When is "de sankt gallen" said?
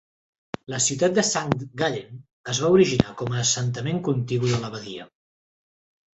1.19-2.23